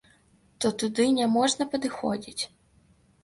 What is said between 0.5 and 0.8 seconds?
То